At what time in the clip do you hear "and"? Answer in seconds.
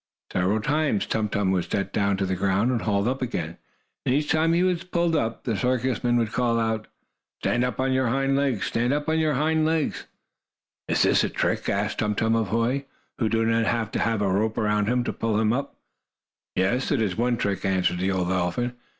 2.71-2.81, 4.03-4.15